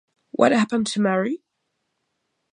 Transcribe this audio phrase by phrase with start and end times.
[0.31, 1.43] What Happened to Mary?